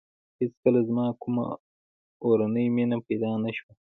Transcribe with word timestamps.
هېڅکله 0.39 0.79
زما 0.87 1.05
کومه 1.21 1.45
اورنۍ 2.23 2.65
مینه 2.75 2.97
پیدا 3.07 3.31
نه 3.43 3.51
شوه. 3.57 3.71